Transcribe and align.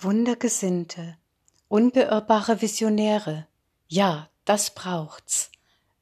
Wundergesinnte, 0.00 1.18
unbeirrbare 1.66 2.62
Visionäre. 2.62 3.48
Ja, 3.88 4.30
das 4.44 4.72
braucht's. 4.72 5.50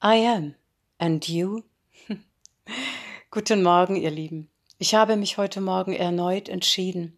I 0.03 0.23
am. 0.27 0.55
And 0.99 1.27
you? 1.27 1.63
Guten 3.31 3.63
Morgen, 3.63 3.95
ihr 3.95 4.11
Lieben. 4.11 4.51
Ich 4.77 4.93
habe 4.93 5.15
mich 5.15 5.39
heute 5.39 5.61
Morgen 5.61 5.93
erneut 5.93 6.47
entschieden, 6.47 7.17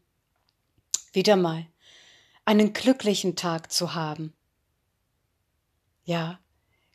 wieder 1.12 1.36
mal 1.36 1.68
einen 2.46 2.72
glücklichen 2.72 3.36
Tag 3.36 3.74
zu 3.74 3.94
haben. 3.94 4.34
Ja, 6.06 6.40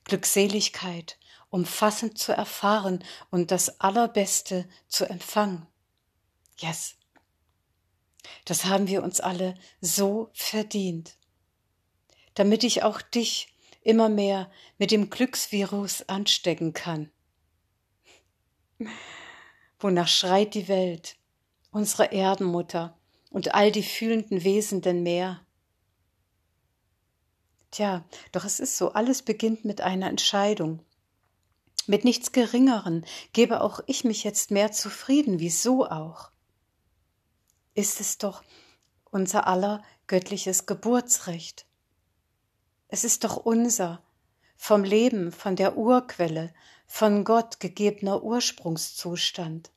Glückseligkeit 0.05 1.19
umfassend 1.51 2.17
zu 2.17 2.33
erfahren 2.33 3.05
und 3.31 3.51
das 3.51 3.81
Allerbeste 3.83 4.67
zu 4.89 5.05
empfangen. 5.05 5.67
Yes. 6.57 6.97
Das 8.45 8.65
haben 8.67 8.89
wir 8.89 9.03
uns 9.03 9.21
alle 9.21 9.55
so 9.81 10.31
verdient. 10.33 11.17
Damit 12.35 12.65
ich 12.65 12.83
auch 12.83 13.01
dich 13.01 13.49
immer 13.83 14.09
mehr 14.09 14.51
mit 14.79 14.91
dem 14.91 15.11
Glücksvirus 15.11 16.09
anstecken 16.09 16.73
kann. 16.73 17.11
Wonach 19.79 20.09
schreit 20.09 20.55
die 20.55 20.69
Welt, 20.69 21.17
unsere 21.71 22.13
Erdenmutter 22.13 22.99
und 23.31 23.55
all 23.55 23.71
die 23.71 23.83
fühlenden 23.83 24.43
Wesen 24.45 24.81
denn 24.81 25.03
mehr? 25.03 25.45
Tja, 27.71 28.05
doch 28.33 28.45
es 28.45 28.61
ist 28.61 28.77
so, 28.77 28.93
alles 28.93 29.23
beginnt 29.23 29.65
mit 29.65 29.81
einer 29.81 30.09
Entscheidung. 30.09 30.81
Mit 31.87 32.05
nichts 32.05 32.33
Geringeren 32.33 33.05
gebe 33.33 33.61
auch 33.61 33.81
ich 33.87 34.05
mich 34.05 34.25
jetzt 34.25 34.51
mehr 34.51 34.73
zufrieden, 34.73 35.39
wieso 35.41 35.87
auch? 35.87 36.31
Ist 37.75 38.01
es 38.01 38.19
doch 38.19 38.43
unser 39.15 39.47
aller 39.47 39.83
göttliches 40.09 40.67
Geburtsrecht. 40.67 41.67
Es 42.89 43.05
ist 43.05 43.25
doch 43.25 43.37
unser, 43.37 44.03
vom 44.57 44.85
Leben, 44.85 45.33
von 45.33 45.57
der 45.57 45.77
Urquelle, 45.77 46.53
von 46.87 47.25
Gott 47.25 47.61
gegebener 47.61 48.23
Ursprungszustand. 48.23 49.71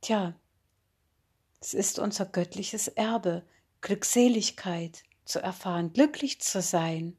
Tja, 0.00 0.34
es 1.60 1.74
ist 1.74 1.98
unser 1.98 2.24
göttliches 2.24 2.88
Erbe, 2.88 3.46
Glückseligkeit 3.82 5.04
zu 5.26 5.40
erfahren, 5.40 5.92
glücklich 5.92 6.40
zu 6.40 6.62
sein. 6.62 7.16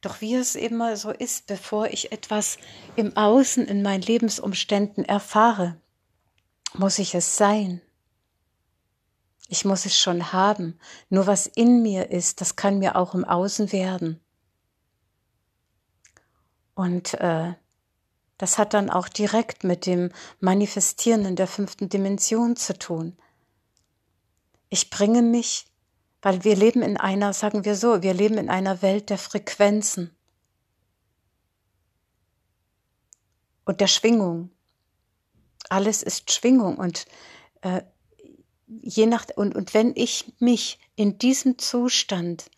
Doch 0.00 0.20
wie 0.20 0.34
es 0.34 0.56
immer 0.56 0.96
so 0.96 1.10
ist, 1.10 1.46
bevor 1.46 1.88
ich 1.88 2.10
etwas 2.10 2.58
im 2.96 3.16
Außen 3.16 3.66
in 3.66 3.82
meinen 3.82 4.02
Lebensumständen 4.02 5.04
erfahre, 5.04 5.80
muss 6.74 6.98
ich 6.98 7.14
es 7.14 7.36
sein. 7.36 7.80
Ich 9.52 9.64
muss 9.64 9.84
es 9.84 9.98
schon 9.98 10.32
haben. 10.32 10.78
Nur 11.08 11.26
was 11.26 11.48
in 11.48 11.82
mir 11.82 12.12
ist, 12.12 12.40
das 12.40 12.54
kann 12.54 12.78
mir 12.78 12.94
auch 12.94 13.16
im 13.16 13.24
Außen 13.24 13.72
werden. 13.72 14.20
Und 16.74 17.14
äh, 17.14 17.54
das 18.38 18.58
hat 18.58 18.74
dann 18.74 18.90
auch 18.90 19.08
direkt 19.08 19.64
mit 19.64 19.86
dem 19.86 20.12
Manifestieren 20.38 21.24
in 21.24 21.34
der 21.34 21.48
fünften 21.48 21.88
Dimension 21.88 22.54
zu 22.54 22.78
tun. 22.78 23.16
Ich 24.68 24.88
bringe 24.88 25.20
mich, 25.20 25.66
weil 26.22 26.44
wir 26.44 26.54
leben 26.54 26.82
in 26.82 26.96
einer, 26.96 27.32
sagen 27.32 27.64
wir 27.64 27.74
so, 27.74 28.04
wir 28.04 28.14
leben 28.14 28.38
in 28.38 28.50
einer 28.50 28.82
Welt 28.82 29.10
der 29.10 29.18
Frequenzen 29.18 30.16
und 33.64 33.80
der 33.80 33.88
Schwingung. 33.88 34.52
Alles 35.68 36.04
ist 36.04 36.30
Schwingung 36.30 36.76
und 36.76 37.04
äh, 37.62 37.82
je 38.82 39.06
nach 39.06 39.26
und, 39.36 39.54
und 39.54 39.74
wenn 39.74 39.92
ich 39.96 40.32
mich 40.38 40.78
in 40.96 41.18
diesem 41.18 41.58
Zustand 41.58 42.50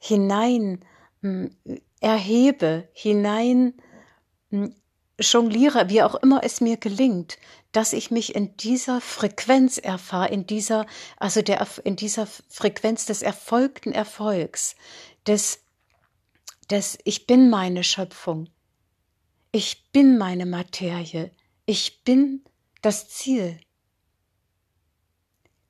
hinein 0.00 0.84
mh, 1.20 1.50
hm, 1.64 1.80
erhebe, 2.00 2.88
hinein 2.92 3.74
mh, 4.50 4.66
hm, 4.66 4.74
jongliere, 5.20 5.88
wie 5.88 6.02
auch 6.02 6.14
immer 6.16 6.44
es 6.44 6.60
mir 6.60 6.76
gelingt, 6.76 7.38
dass 7.72 7.92
ich 7.92 8.10
mich 8.10 8.34
in 8.34 8.56
dieser 8.56 9.00
Frequenz 9.00 9.78
erfahre, 9.78 10.28
in 10.28 10.46
dieser, 10.46 10.86
also 11.16 11.42
der, 11.42 11.66
in 11.84 11.96
dieser 11.96 12.26
Frequenz 12.48 13.06
des 13.06 13.22
erfolgten 13.22 13.92
Erfolgs, 13.92 14.76
des, 15.26 15.60
des 16.70 16.98
Ich 17.04 17.26
bin 17.26 17.50
meine 17.50 17.82
Schöpfung, 17.84 18.48
ich 19.50 19.90
bin 19.90 20.18
meine 20.18 20.46
Materie, 20.46 21.32
ich 21.66 22.04
bin 22.04 22.44
das 22.80 23.08
Ziel. 23.08 23.58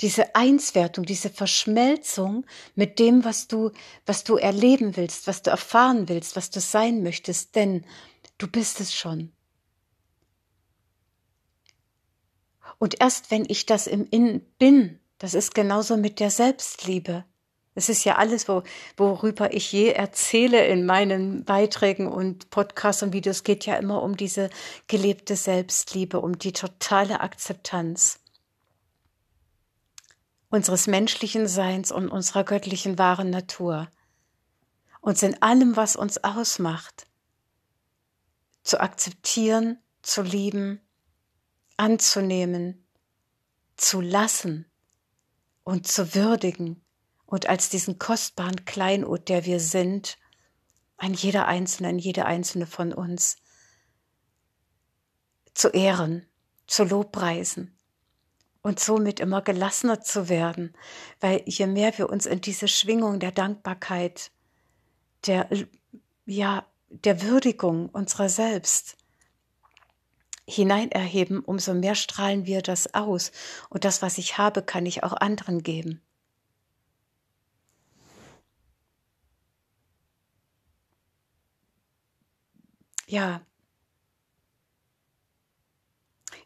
Diese 0.00 0.34
Einswertung, 0.36 1.04
diese 1.04 1.28
Verschmelzung 1.28 2.46
mit 2.76 2.98
dem, 2.98 3.24
was 3.24 3.48
du, 3.48 3.72
was 4.06 4.22
du 4.22 4.36
erleben 4.36 4.96
willst, 4.96 5.26
was 5.26 5.42
du 5.42 5.50
erfahren 5.50 6.08
willst, 6.08 6.36
was 6.36 6.50
du 6.50 6.60
sein 6.60 7.02
möchtest, 7.02 7.56
denn 7.56 7.84
du 8.38 8.46
bist 8.46 8.80
es 8.80 8.94
schon. 8.94 9.32
Und 12.78 13.00
erst 13.00 13.30
wenn 13.30 13.44
ich 13.48 13.66
das 13.66 13.88
im 13.88 14.06
Innen 14.08 14.40
bin, 14.58 15.00
das 15.18 15.34
ist 15.34 15.54
genauso 15.54 15.96
mit 15.96 16.20
der 16.20 16.30
Selbstliebe. 16.30 17.24
Es 17.74 17.88
ist 17.88 18.04
ja 18.04 18.16
alles, 18.16 18.48
wo, 18.48 18.62
worüber 18.96 19.52
ich 19.54 19.70
je 19.72 19.90
erzähle 19.90 20.66
in 20.66 20.84
meinen 20.86 21.44
Beiträgen 21.44 22.08
und 22.08 22.50
Podcasts 22.50 23.02
und 23.02 23.12
Videos, 23.12 23.44
geht 23.44 23.66
ja 23.66 23.76
immer 23.76 24.02
um 24.02 24.16
diese 24.16 24.50
gelebte 24.86 25.36
Selbstliebe, 25.36 26.20
um 26.20 26.38
die 26.38 26.52
totale 26.52 27.20
Akzeptanz 27.20 28.20
unseres 30.50 30.86
menschlichen 30.86 31.46
Seins 31.46 31.92
und 31.92 32.08
unserer 32.08 32.44
göttlichen 32.44 32.98
wahren 32.98 33.30
Natur. 33.30 33.90
Uns 35.00 35.22
in 35.22 35.40
allem, 35.42 35.76
was 35.76 35.96
uns 35.96 36.22
ausmacht, 36.24 37.06
zu 38.62 38.80
akzeptieren, 38.80 39.78
zu 40.02 40.22
lieben 40.22 40.80
anzunehmen, 41.78 42.86
zu 43.76 44.00
lassen 44.00 44.66
und 45.62 45.86
zu 45.86 46.14
würdigen 46.14 46.84
und 47.24 47.48
als 47.48 47.70
diesen 47.70 47.98
kostbaren 47.98 48.64
Kleinod, 48.64 49.28
der 49.28 49.46
wir 49.46 49.60
sind, 49.60 50.18
ein 50.96 51.14
jeder 51.14 51.46
Einzelne, 51.46 51.88
ein 51.88 51.98
jede 51.98 52.26
Einzelne 52.26 52.66
von 52.66 52.92
uns, 52.92 53.36
zu 55.54 55.68
ehren, 55.68 56.28
zu 56.66 56.84
lobpreisen 56.84 57.77
und 58.62 58.80
somit 58.80 59.20
immer 59.20 59.42
gelassener 59.42 60.00
zu 60.00 60.28
werden, 60.28 60.74
weil 61.20 61.42
je 61.46 61.66
mehr 61.66 61.96
wir 61.96 62.10
uns 62.10 62.26
in 62.26 62.40
diese 62.40 62.68
Schwingung 62.68 63.20
der 63.20 63.32
Dankbarkeit, 63.32 64.30
der, 65.26 65.48
ja, 66.26 66.66
der 66.90 67.22
Würdigung 67.22 67.88
unserer 67.88 68.28
selbst 68.28 68.96
hineinerheben, 70.46 71.40
umso 71.40 71.74
mehr 71.74 71.94
strahlen 71.94 72.46
wir 72.46 72.62
das 72.62 72.94
aus. 72.94 73.32
Und 73.68 73.84
das, 73.84 74.00
was 74.00 74.18
ich 74.18 74.38
habe, 74.38 74.62
kann 74.62 74.86
ich 74.86 75.02
auch 75.04 75.12
anderen 75.12 75.62
geben. 75.62 76.00
Ja, 83.06 83.42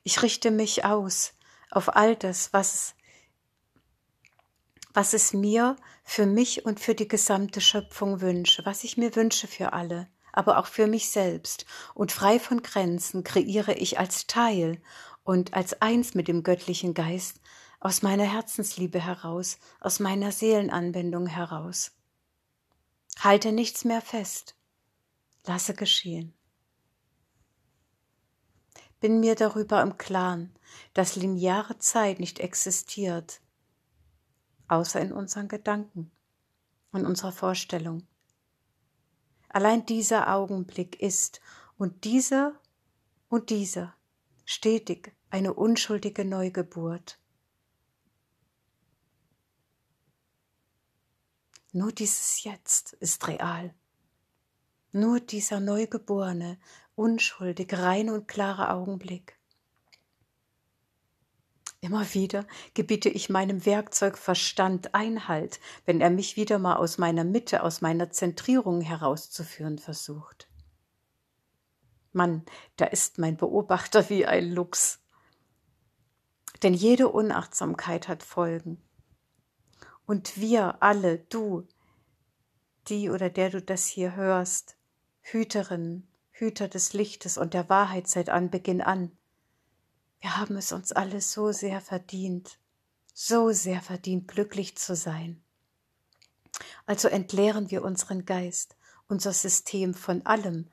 ich 0.05 0.23
richte 0.23 0.51
mich 0.51 0.85
aus 0.85 1.33
auf 1.73 1.97
all 1.97 2.17
das, 2.17 2.53
was, 2.53 2.95
was 4.93 5.15
es 5.15 5.33
mir 5.33 5.77
für 6.05 6.27
mich 6.27 6.65
und 6.65 6.81
für 6.81 6.95
die 6.95 7.09
gesamte 7.09 7.61
Schöpfung 7.61 8.21
wünsche, 8.21 8.65
was 8.65 8.85
ich 8.85 8.97
mir 8.97 9.17
wünsche 9.17 9.49
für 9.49 9.73
alle 9.73 10.09
aber 10.33 10.59
auch 10.59 10.67
für 10.67 10.87
mich 10.87 11.11
selbst, 11.11 11.67
und 11.95 12.11
frei 12.11 12.41
von 12.41 12.63
Grenzen 12.63 13.23
kreiere 13.23 13.75
ich 13.75 13.99
als 13.99 14.27
Teil 14.27 14.81
und 15.23 15.55
als 15.55 15.81
eins 15.81 16.15
mit 16.15 16.27
dem 16.27 16.43
göttlichen 16.43 16.95
Geist 16.95 17.41
aus 17.79 18.03
meiner 18.03 18.25
Herzensliebe 18.25 19.01
heraus, 19.01 19.59
aus 19.81 20.01
meiner 20.01 20.33
Seelenanwendung 20.33 21.27
heraus. 21.27 21.93
Halte 23.21 23.53
nichts 23.53 23.85
mehr 23.85 24.01
fest, 24.01 24.57
lasse 25.47 25.75
geschehen. 25.75 26.35
Bin 29.03 29.19
mir 29.19 29.35
darüber 29.35 29.83
im 29.83 29.99
Klaren, 29.99 30.55
dass 30.95 31.17
lineare 31.17 31.77
Zeit 31.79 32.21
nicht 32.21 32.39
existiert, 32.39 33.41
außer 34.69 35.01
in 35.01 35.13
unseren 35.13 35.49
Gedanken 35.49 36.13
und 36.93 37.05
unserer 37.05 37.33
Vorstellung. 37.33 38.07
Allein 39.49 39.85
dieser 39.87 40.33
Augenblick 40.33 41.03
ist 41.03 41.41
und 41.77 42.05
dieser 42.05 42.53
und 43.29 43.51
dieser 43.51 43.93
stetig 44.45 45.13
eine 45.31 45.53
unschuldige 45.53 46.25
Neugeburt. 46.25 47.19
Nur 51.73 51.91
dieses 51.91 52.45
Jetzt 52.45 52.93
ist 52.93 53.27
real. 53.27 53.75
Nur 54.93 55.19
dieser 55.19 55.59
neugeborene, 55.59 56.61
unschuldig, 56.95 57.73
rein 57.79 58.11
und 58.11 58.29
klare 58.29 58.71
Augenblick. 58.71 59.39
Immer 61.81 62.15
wieder 62.15 62.47
gebiete 62.75 63.09
ich 63.09 63.29
meinem 63.29 63.67
Werkzeug 63.67 64.17
Verstand 64.17 64.95
Einhalt, 64.95 65.59
wenn 65.85 66.01
er 66.01 66.11
mich 66.11 66.37
wieder 66.37 66.61
mal 66.61 66.77
aus 66.77 66.97
meiner 66.97 67.25
Mitte, 67.25 67.65
aus 67.65 67.81
meiner 67.81 68.11
Zentrierung 68.11 68.83
herauszuführen 68.83 69.81
versucht. 69.81 70.49
Mann, 72.13 72.45
da 72.77 72.85
ist 72.85 73.19
mein 73.19 73.37
Beobachter 73.37 74.09
wie 74.11 74.27
ein 74.27 74.53
Luchs. 74.53 75.01
Denn 76.63 76.75
jede 76.75 77.09
Unachtsamkeit 77.09 78.07
hat 78.07 78.23
Folgen. 78.23 78.81
Und 80.07 80.37
wir 80.37 80.83
alle, 80.85 81.19
du, 81.19 81.67
die 82.87 83.11
oder 83.11 83.29
der 83.29 83.51
du 83.51 83.61
das 83.61 83.87
hier 83.87 84.15
hörst, 84.15 84.77
Hüterin, 85.21 86.07
Hüter 86.33 86.69
des 86.69 86.93
Lichtes 86.93 87.39
und 87.39 87.55
der 87.55 87.69
Wahrheit 87.69 88.09
seit 88.09 88.29
Anbeginn 88.29 88.81
an, 88.81 89.17
wir 90.21 90.37
haben 90.37 90.57
es 90.57 90.73
uns 90.73 90.93
alle 90.93 91.21
so 91.21 91.53
sehr 91.53 91.81
verdient, 91.81 92.59
so 93.13 93.51
sehr 93.51 93.83
verdient, 93.83 94.29
glücklich 94.29 94.77
zu 94.77 94.95
sein. 94.95 95.43
Also 96.87 97.09
entleeren 97.09 97.71
wir 97.71 97.83
unseren 97.83 98.25
Geist, 98.25 98.77
unser 99.09 99.33
System 99.33 99.95
von 99.95 100.25
allem, 100.25 100.71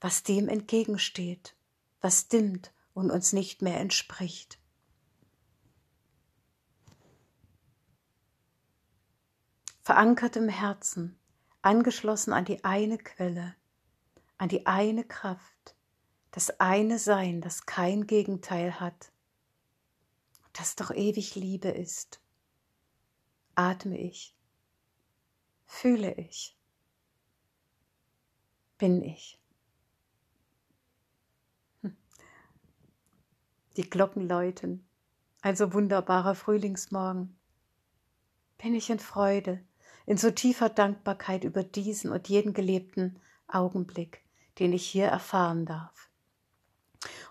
was 0.00 0.22
dem 0.22 0.48
entgegensteht, 0.48 1.56
was 2.00 2.28
dimmt 2.28 2.72
und 2.92 3.10
uns 3.10 3.32
nicht 3.32 3.62
mehr 3.62 3.80
entspricht. 3.80 4.58
Verankert 9.82 10.36
im 10.36 10.48
Herzen, 10.48 11.18
angeschlossen 11.62 12.32
an 12.32 12.44
die 12.44 12.64
eine 12.64 12.96
Quelle, 12.96 13.54
an 14.44 14.50
die 14.50 14.66
eine 14.66 15.04
Kraft, 15.04 15.74
das 16.30 16.60
eine 16.60 16.98
Sein, 16.98 17.40
das 17.40 17.64
kein 17.64 18.06
Gegenteil 18.06 18.78
hat, 18.78 19.10
das 20.52 20.76
doch 20.76 20.90
ewig 20.90 21.34
Liebe 21.34 21.68
ist. 21.68 22.20
Atme 23.54 23.96
ich, 23.96 24.36
fühle 25.64 26.12
ich, 26.16 26.58
bin 28.76 29.02
ich. 29.02 29.40
Hm. 31.80 31.96
Die 33.78 33.88
Glocken 33.88 34.28
läuten, 34.28 34.86
ein 35.40 35.56
so 35.56 35.72
wunderbarer 35.72 36.34
Frühlingsmorgen. 36.34 37.34
Bin 38.58 38.74
ich 38.74 38.90
in 38.90 38.98
Freude, 38.98 39.64
in 40.04 40.18
so 40.18 40.30
tiefer 40.30 40.68
Dankbarkeit 40.68 41.44
über 41.44 41.64
diesen 41.64 42.10
und 42.10 42.28
jeden 42.28 42.52
gelebten 42.52 43.18
Augenblick, 43.46 44.23
den 44.58 44.72
ich 44.72 44.86
hier 44.86 45.06
erfahren 45.06 45.66
darf. 45.66 46.10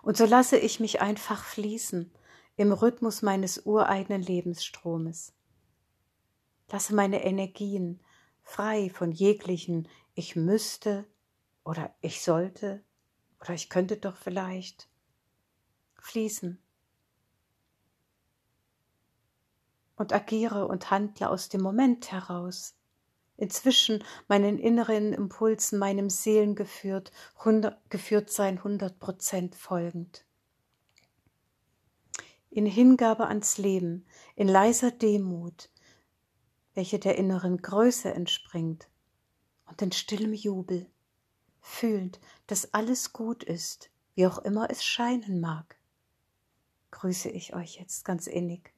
Und 0.02 0.16
so 0.16 0.24
lasse 0.24 0.56
ich 0.56 0.80
mich 0.80 1.00
einfach 1.00 1.44
fließen 1.44 2.12
im 2.56 2.72
Rhythmus 2.72 3.22
meines 3.22 3.66
ureigenen 3.66 4.22
Lebensstromes. 4.22 5.32
Lasse 6.70 6.94
meine 6.94 7.24
Energien 7.24 8.00
frei 8.42 8.90
von 8.90 9.12
jeglichen 9.12 9.88
ich 10.14 10.36
müsste 10.36 11.06
oder 11.64 11.94
ich 12.00 12.22
sollte 12.22 12.84
oder 13.40 13.54
ich 13.54 13.68
könnte 13.68 13.96
doch 13.96 14.16
vielleicht 14.16 14.88
fließen. 15.96 16.60
Und 19.96 20.12
agiere 20.12 20.66
und 20.66 20.90
handle 20.90 21.30
aus 21.30 21.48
dem 21.48 21.62
Moment 21.62 22.10
heraus 22.12 22.76
inzwischen 23.36 24.04
meinen 24.28 24.58
inneren 24.58 25.12
Impulsen, 25.12 25.78
meinem 25.78 26.10
Seelengeführt, 26.10 27.12
geführt 27.88 28.30
sein, 28.30 28.62
hundert 28.62 28.98
Prozent 29.00 29.54
folgend. 29.54 30.24
In 32.50 32.66
Hingabe 32.66 33.26
ans 33.26 33.58
Leben, 33.58 34.06
in 34.36 34.46
leiser 34.46 34.92
Demut, 34.92 35.70
welche 36.74 36.98
der 36.98 37.16
inneren 37.16 37.58
Größe 37.58 38.14
entspringt, 38.14 38.88
und 39.66 39.82
in 39.82 39.92
stillem 39.92 40.32
Jubel, 40.32 40.86
fühlend, 41.60 42.20
dass 42.46 42.72
alles 42.74 43.12
gut 43.12 43.42
ist, 43.42 43.90
wie 44.14 44.26
auch 44.26 44.38
immer 44.38 44.70
es 44.70 44.84
scheinen 44.84 45.40
mag, 45.40 45.76
grüße 46.92 47.28
ich 47.30 47.56
euch 47.56 47.76
jetzt 47.80 48.04
ganz 48.04 48.28
innig. 48.28 48.72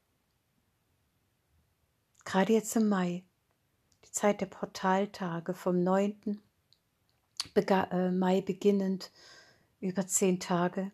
Gerade 2.25 2.55
jetzt 2.55 2.75
im 2.77 2.89
Mai 2.89 3.26
Zeit 4.17 4.41
der 4.41 4.47
Portaltage 4.47 5.53
vom 5.53 5.83
9. 5.83 6.41
Äh, 7.55 8.11
Mai 8.11 8.41
beginnend 8.41 9.13
über 9.79 10.07
zehn 10.07 10.41
Tage 10.41 10.91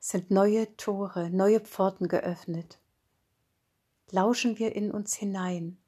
sind 0.00 0.32
neue 0.32 0.76
Tore, 0.76 1.30
neue 1.30 1.60
Pforten 1.60 2.08
geöffnet. 2.08 2.80
Lauschen 4.10 4.58
wir 4.58 4.74
in 4.74 4.90
uns 4.90 5.14
hinein, 5.14 5.78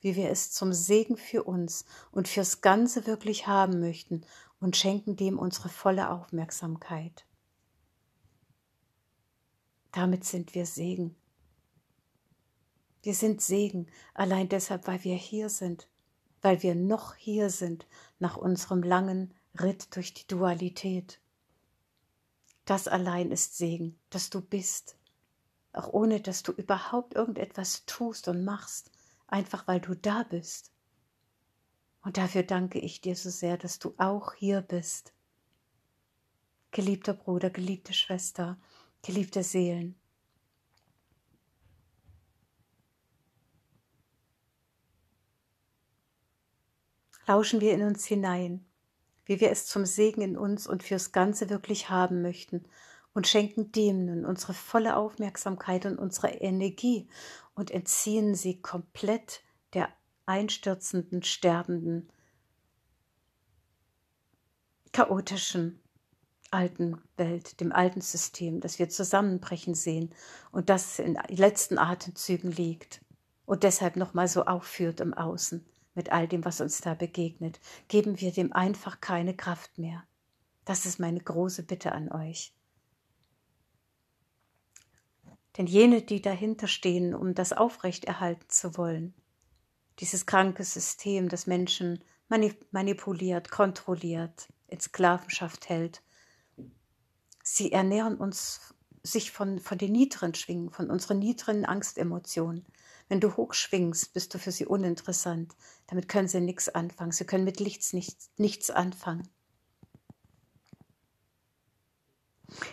wie 0.00 0.14
wir 0.14 0.30
es 0.30 0.52
zum 0.52 0.72
Segen 0.72 1.16
für 1.16 1.42
uns 1.42 1.86
und 2.12 2.28
fürs 2.28 2.60
Ganze 2.60 3.08
wirklich 3.08 3.48
haben 3.48 3.80
möchten 3.80 4.24
und 4.60 4.76
schenken 4.76 5.16
dem 5.16 5.40
unsere 5.40 5.70
volle 5.70 6.08
Aufmerksamkeit. 6.08 7.26
Damit 9.90 10.24
sind 10.24 10.54
wir 10.54 10.66
Segen. 10.66 11.16
Wir 13.02 13.14
sind 13.14 13.42
Segen, 13.42 13.88
allein 14.14 14.48
deshalb, 14.48 14.86
weil 14.86 15.02
wir 15.02 15.16
hier 15.16 15.48
sind, 15.48 15.88
weil 16.42 16.62
wir 16.62 16.74
noch 16.74 17.14
hier 17.14 17.48
sind 17.48 17.86
nach 18.18 18.36
unserem 18.36 18.82
langen 18.82 19.32
Ritt 19.58 19.94
durch 19.96 20.12
die 20.12 20.26
Dualität. 20.26 21.20
Das 22.64 22.88
allein 22.88 23.30
ist 23.30 23.56
Segen, 23.56 23.98
dass 24.10 24.28
du 24.30 24.40
bist, 24.40 24.96
auch 25.72 25.88
ohne 25.92 26.20
dass 26.20 26.42
du 26.42 26.52
überhaupt 26.52 27.14
irgendetwas 27.14 27.86
tust 27.86 28.28
und 28.28 28.44
machst, 28.44 28.90
einfach 29.26 29.66
weil 29.66 29.80
du 29.80 29.94
da 29.94 30.24
bist. 30.24 30.70
Und 32.02 32.16
dafür 32.16 32.42
danke 32.42 32.78
ich 32.78 33.00
dir 33.00 33.16
so 33.16 33.30
sehr, 33.30 33.56
dass 33.56 33.78
du 33.78 33.94
auch 33.96 34.34
hier 34.34 34.60
bist. 34.60 35.12
Geliebter 36.72 37.14
Bruder, 37.14 37.50
geliebte 37.50 37.92
Schwester, 37.92 38.58
geliebte 39.02 39.42
Seelen, 39.42 39.94
lauschen 47.26 47.60
wir 47.60 47.72
in 47.72 47.82
uns 47.82 48.04
hinein, 48.04 48.64
wie 49.24 49.40
wir 49.40 49.50
es 49.50 49.66
zum 49.66 49.86
Segen 49.86 50.22
in 50.22 50.36
uns 50.36 50.66
und 50.66 50.82
fürs 50.82 51.12
Ganze 51.12 51.50
wirklich 51.50 51.88
haben 51.88 52.22
möchten 52.22 52.64
und 53.14 53.26
schenken 53.26 53.72
dem 53.72 54.06
nun 54.06 54.24
unsere 54.24 54.54
volle 54.54 54.96
Aufmerksamkeit 54.96 55.86
und 55.86 55.98
unsere 55.98 56.28
Energie 56.28 57.08
und 57.54 57.70
entziehen 57.70 58.34
sie 58.34 58.60
komplett 58.60 59.42
der 59.74 59.88
einstürzenden, 60.26 61.22
sterbenden, 61.22 62.10
chaotischen 64.92 65.80
alten 66.50 67.00
Welt, 67.16 67.60
dem 67.60 67.72
alten 67.72 68.02
System, 68.02 68.60
das 68.60 68.78
wir 68.78 68.88
zusammenbrechen 68.88 69.74
sehen 69.74 70.14
und 70.50 70.68
das 70.68 70.98
in 70.98 71.18
letzten 71.28 71.78
Atemzügen 71.78 72.52
liegt 72.52 73.00
und 73.46 73.62
deshalb 73.62 73.96
nochmal 73.96 74.28
so 74.28 74.44
aufführt 74.44 75.00
im 75.00 75.14
Außen 75.14 75.64
mit 75.94 76.12
all 76.12 76.28
dem, 76.28 76.44
was 76.44 76.60
uns 76.60 76.80
da 76.80 76.94
begegnet. 76.94 77.60
Geben 77.88 78.20
wir 78.20 78.32
dem 78.32 78.52
einfach 78.52 79.00
keine 79.00 79.34
Kraft 79.36 79.78
mehr. 79.78 80.04
Das 80.64 80.86
ist 80.86 80.98
meine 80.98 81.20
große 81.20 81.64
Bitte 81.64 81.92
an 81.92 82.10
euch. 82.10 82.54
Denn 85.56 85.66
jene, 85.66 86.02
die 86.02 86.22
dahinter 86.22 86.66
stehen, 86.66 87.14
um 87.14 87.34
das 87.34 87.52
aufrechterhalten 87.52 88.48
zu 88.48 88.76
wollen, 88.76 89.14
dieses 89.98 90.24
kranke 90.24 90.64
System, 90.64 91.28
das 91.28 91.46
Menschen 91.46 92.02
manipuliert, 92.70 93.50
kontrolliert, 93.50 94.48
in 94.68 94.80
Sklavenschaft 94.80 95.68
hält, 95.68 96.02
sie 97.42 97.72
ernähren 97.72 98.16
uns 98.16 98.74
sich 99.02 99.32
von, 99.32 99.58
von 99.58 99.76
den 99.76 99.92
niederen 99.92 100.34
Schwingen, 100.34 100.70
von 100.70 100.90
unseren 100.90 101.18
niederen 101.18 101.64
Angstemotionen. 101.64 102.64
Wenn 103.12 103.20
du 103.20 103.36
hochschwingst, 103.36 104.14
bist 104.14 104.32
du 104.32 104.38
für 104.38 104.52
sie 104.52 104.64
uninteressant. 104.64 105.54
Damit 105.86 106.08
können 106.08 106.28
sie 106.28 106.40
nichts 106.40 106.70
anfangen. 106.70 107.12
Sie 107.12 107.26
können 107.26 107.44
mit 107.44 107.60
Lichts 107.60 107.92
nichts, 107.92 108.30
nichts 108.38 108.70
anfangen. 108.70 109.28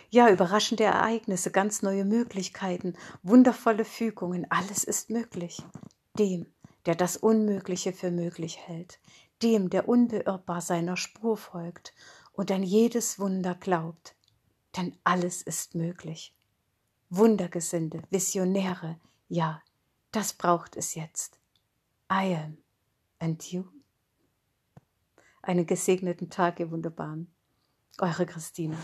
Ja, 0.08 0.30
überraschende 0.30 0.84
Ereignisse, 0.84 1.50
ganz 1.50 1.82
neue 1.82 2.06
Möglichkeiten, 2.06 2.94
wundervolle 3.22 3.84
Fügungen, 3.84 4.50
alles 4.50 4.82
ist 4.82 5.10
möglich. 5.10 5.62
Dem, 6.18 6.46
der 6.86 6.94
das 6.94 7.18
Unmögliche 7.18 7.92
für 7.92 8.10
möglich 8.10 8.66
hält, 8.66 8.98
dem, 9.42 9.68
der 9.68 9.90
unbeirrbar 9.90 10.62
seiner 10.62 10.96
Spur 10.96 11.36
folgt 11.36 11.92
und 12.32 12.50
an 12.50 12.62
jedes 12.62 13.18
Wunder 13.18 13.54
glaubt. 13.54 14.16
Denn 14.74 14.96
alles 15.04 15.42
ist 15.42 15.74
möglich. 15.74 16.34
Wundergesinde, 17.10 18.00
Visionäre, 18.08 18.98
ja, 19.28 19.60
das 20.12 20.32
braucht 20.32 20.76
es 20.76 20.94
jetzt. 20.94 21.38
I 22.10 22.34
am. 22.34 22.58
And 23.18 23.42
you? 23.52 23.64
Einen 25.42 25.66
gesegneten 25.66 26.30
Tag, 26.30 26.60
ihr 26.60 26.70
Wunderbaren. 26.70 27.32
Eure 27.98 28.26
Christine. 28.26 28.76